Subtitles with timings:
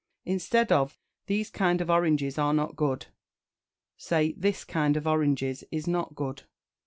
[0.25, 0.97] Instead of
[1.27, 3.05] "These kind of oranges are not good,"
[3.97, 6.41] say "This kind of oranges is not good."